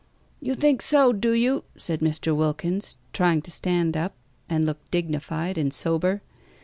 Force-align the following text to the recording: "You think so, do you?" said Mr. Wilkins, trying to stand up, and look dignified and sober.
"You 0.39 0.55
think 0.55 0.81
so, 0.81 1.13
do 1.13 1.31
you?" 1.33 1.63
said 1.75 1.99
Mr. 1.99 2.35
Wilkins, 2.35 2.97
trying 3.13 3.43
to 3.43 3.51
stand 3.51 3.95
up, 3.95 4.15
and 4.49 4.65
look 4.65 4.79
dignified 4.89 5.59
and 5.59 5.71
sober. 5.71 6.23